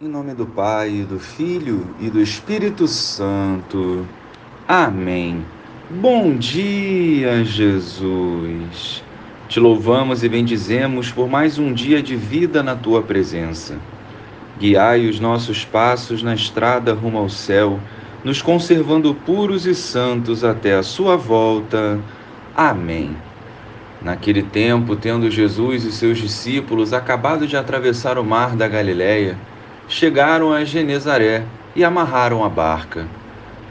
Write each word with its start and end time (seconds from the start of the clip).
Em 0.00 0.06
nome 0.06 0.32
do 0.32 0.46
Pai, 0.46 1.04
do 1.10 1.18
Filho 1.18 1.84
e 1.98 2.08
do 2.08 2.20
Espírito 2.20 2.86
Santo. 2.86 4.06
Amém. 4.68 5.44
Bom 5.90 6.36
dia, 6.36 7.44
Jesus. 7.44 9.02
Te 9.48 9.58
louvamos 9.58 10.22
e 10.22 10.28
bendizemos 10.28 11.10
por 11.10 11.28
mais 11.28 11.58
um 11.58 11.72
dia 11.72 12.00
de 12.00 12.14
vida 12.14 12.62
na 12.62 12.76
tua 12.76 13.02
presença. 13.02 13.76
Guiai 14.60 15.08
os 15.08 15.18
nossos 15.18 15.64
passos 15.64 16.22
na 16.22 16.32
estrada 16.32 16.94
rumo 16.94 17.18
ao 17.18 17.28
céu, 17.28 17.80
nos 18.22 18.40
conservando 18.40 19.12
puros 19.26 19.66
e 19.66 19.74
santos 19.74 20.44
até 20.44 20.76
a 20.76 20.82
sua 20.84 21.16
volta. 21.16 21.98
Amém. 22.54 23.16
Naquele 24.00 24.44
tempo, 24.44 24.94
tendo 24.94 25.28
Jesus 25.28 25.82
e 25.82 25.90
seus 25.90 26.18
discípulos 26.18 26.92
acabado 26.92 27.48
de 27.48 27.56
atravessar 27.56 28.16
o 28.16 28.22
mar 28.22 28.54
da 28.54 28.68
Galileia, 28.68 29.36
chegaram 29.88 30.52
a 30.52 30.64
Genezaré 30.64 31.44
e 31.74 31.82
amarraram 31.82 32.44
a 32.44 32.48
barca. 32.48 33.08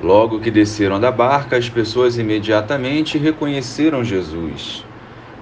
Logo 0.02 0.39
que 0.39 0.49
desceram 0.49 0.99
da 0.99 1.12
barca, 1.12 1.55
as 1.55 1.70
pessoas 1.70 2.17
imediatamente 2.17 3.20
reconheceram 3.20 4.03
Jesus. 4.03 4.84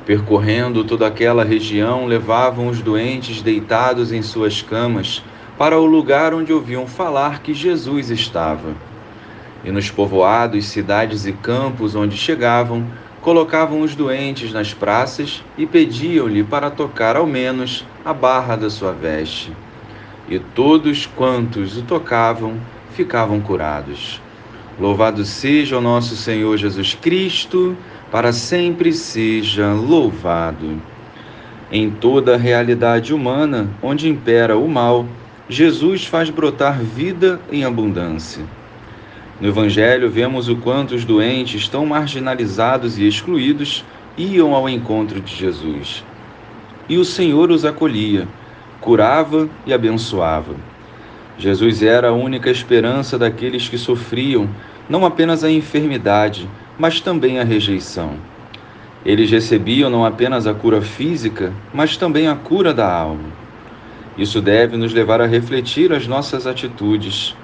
Percorrendo 0.06 0.84
toda 0.84 1.08
aquela 1.08 1.46
região, 1.46 2.06
levavam 2.06 2.68
os 2.68 2.82
doentes 2.82 3.42
deitados 3.42 4.12
em 4.12 4.22
suas 4.22 4.62
camas 4.62 5.24
para 5.58 5.80
o 5.80 5.86
lugar 5.86 6.34
onde 6.34 6.52
ouviam 6.52 6.86
falar 6.86 7.42
que 7.42 7.54
Jesus 7.54 8.10
estava. 8.10 8.74
E 9.64 9.72
nos 9.72 9.90
povoados, 9.90 10.66
cidades 10.66 11.26
e 11.26 11.32
campos 11.32 11.96
onde 11.96 12.18
chegavam, 12.18 12.86
colocavam 13.22 13.80
os 13.80 13.96
doentes 13.96 14.52
nas 14.52 14.74
praças 14.74 15.42
e 15.58 15.66
pediam-lhe 15.66 16.44
para 16.44 16.70
tocar 16.70 17.16
ao 17.16 17.26
menos 17.26 17.86
a 18.04 18.14
barra 18.14 18.58
da 18.58 18.70
sua 18.70 18.92
veste 18.92 19.54
e 20.28 20.40
todos 20.40 21.06
quantos 21.06 21.78
o 21.78 21.84
tocavam 21.84 22.56
ficavam 22.92 23.40
curados. 23.40 24.22
Louvado 24.80 25.24
seja 25.24 25.78
o 25.78 25.82
nosso 25.82 26.16
Senhor 26.16 26.58
Jesus 26.58 26.94
Cristo, 26.94 27.78
para 28.12 28.34
sempre 28.34 28.92
seja 28.92 29.74
louvado. 29.74 30.82
Em 31.72 31.90
toda 31.90 32.36
a 32.36 32.38
realidade 32.38 33.14
humana, 33.14 33.70
onde 33.82 34.10
impera 34.10 34.58
o 34.58 34.68
mal, 34.68 35.06
Jesus 35.48 36.06
faz 36.06 36.30
brotar 36.30 36.80
vida 36.80 37.40
em 37.52 37.64
abundância. 37.64 38.44
No 39.40 39.48
Evangelho, 39.48 40.10
vemos 40.10 40.48
o 40.48 40.56
quanto 40.56 40.96
os 40.96 41.04
doentes, 41.04 41.68
tão 41.68 41.86
marginalizados 41.86 42.98
e 42.98 43.08
excluídos, 43.08 43.84
iam 44.18 44.56
ao 44.56 44.70
encontro 44.70 45.20
de 45.20 45.36
Jesus. 45.36 46.04
E 46.88 46.98
o 46.98 47.06
Senhor 47.06 47.52
os 47.52 47.66
acolhia 47.66 48.28
curava 48.86 49.50
e 49.66 49.74
abençoava. 49.74 50.56
Jesus 51.40 51.82
era 51.82 52.10
a 52.10 52.14
única 52.14 52.52
esperança 52.52 53.18
daqueles 53.18 53.68
que 53.68 53.80
sofriam 53.80 54.48
não 54.88 55.04
apenas 55.04 55.44
a 55.44 55.50
enfermidade, 55.50 56.48
mas 56.78 57.02
também 57.02 57.40
a 57.40 57.44
rejeição. 57.44 58.12
Eles 59.04 59.32
recebiam 59.32 59.90
não 59.90 60.06
apenas 60.06 60.46
a 60.46 60.54
cura 60.54 60.82
física, 60.82 61.52
mas 61.74 61.98
também 61.98 62.28
a 62.28 62.36
cura 62.36 62.74
da 62.76 62.88
alma. 62.90 63.30
Isso 64.16 64.40
deve 64.40 64.78
nos 64.78 64.94
levar 64.94 65.20
a 65.20 65.26
refletir 65.26 65.92
as 65.92 66.06
nossas 66.08 66.46
atitudes. 66.46 67.36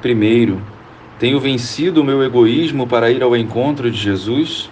Primeiro, 0.00 0.62
tenho 1.18 1.38
vencido 1.38 2.00
o 2.00 2.04
meu 2.04 2.22
egoísmo 2.22 2.86
para 2.86 3.10
ir 3.10 3.22
ao 3.22 3.36
encontro 3.36 3.90
de 3.90 3.98
Jesus? 3.98 4.70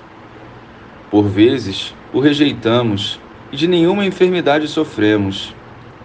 Por 1.11 1.25
vezes, 1.25 1.95
o 2.15 2.19
rejeitamos 2.19 3.21
e 3.53 3.57
de 3.57 3.69
nenhuma 3.69 4.07
enfermidade 4.07 4.67
sofremos 4.69 5.55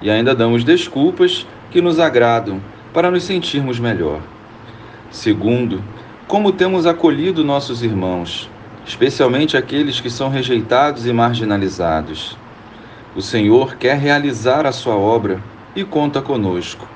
e 0.01 0.09
ainda 0.09 0.33
damos 0.33 0.63
desculpas 0.63 1.45
que 1.71 1.81
nos 1.81 1.99
agradam 1.99 2.61
para 2.93 3.11
nos 3.11 3.23
sentirmos 3.23 3.79
melhor. 3.79 4.21
Segundo, 5.11 5.83
como 6.27 6.51
temos 6.51 6.85
acolhido 6.85 7.43
nossos 7.43 7.83
irmãos, 7.83 8.49
especialmente 8.85 9.57
aqueles 9.57 9.99
que 9.99 10.09
são 10.09 10.29
rejeitados 10.29 11.05
e 11.05 11.13
marginalizados. 11.13 12.37
O 13.15 13.21
Senhor 13.21 13.75
quer 13.75 13.97
realizar 13.97 14.65
a 14.65 14.71
sua 14.71 14.95
obra 14.95 15.41
e 15.75 15.83
conta 15.83 16.21
conosco. 16.21 16.87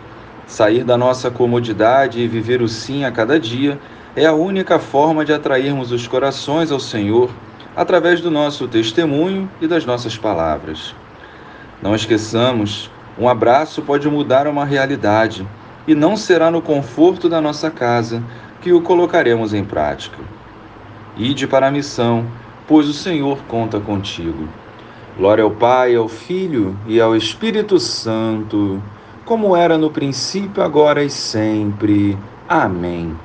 Sair 0.45 0.83
da 0.83 0.97
nossa 0.97 1.31
comodidade 1.31 2.19
e 2.19 2.27
viver 2.27 2.61
o 2.61 2.67
sim 2.67 3.05
a 3.05 3.11
cada 3.11 3.39
dia 3.39 3.79
é 4.15 4.25
a 4.25 4.33
única 4.33 4.77
forma 4.77 5.25
de 5.25 5.33
atrairmos 5.33 5.91
os 5.91 6.07
corações 6.07 6.71
ao 6.71 6.79
Senhor 6.79 7.31
através 7.75 8.21
do 8.21 8.29
nosso 8.29 8.67
testemunho 8.67 9.49
e 9.59 9.67
das 9.67 9.85
nossas 9.85 10.15
palavras. 10.17 10.93
Não 11.83 11.93
esqueçamos, 11.93 12.89
um 13.19 13.27
abraço 13.27 13.81
pode 13.81 14.09
mudar 14.09 14.47
uma 14.47 14.63
realidade 14.63 15.45
e 15.85 15.93
não 15.93 16.15
será 16.15 16.49
no 16.49 16.61
conforto 16.61 17.27
da 17.27 17.41
nossa 17.41 17.69
casa 17.69 18.23
que 18.61 18.71
o 18.71 18.81
colocaremos 18.81 19.53
em 19.53 19.65
prática. 19.65 20.17
Ide 21.17 21.45
para 21.45 21.67
a 21.67 21.71
missão, 21.71 22.25
pois 22.65 22.87
o 22.87 22.93
Senhor 22.93 23.39
conta 23.49 23.81
contigo. 23.81 24.47
Glória 25.17 25.43
ao 25.43 25.51
Pai, 25.51 25.93
ao 25.93 26.07
Filho 26.07 26.73
e 26.87 27.01
ao 27.01 27.17
Espírito 27.17 27.77
Santo, 27.81 28.81
como 29.25 29.53
era 29.53 29.77
no 29.77 29.91
princípio, 29.91 30.63
agora 30.63 31.03
e 31.03 31.09
sempre. 31.09 32.17
Amém. 32.47 33.13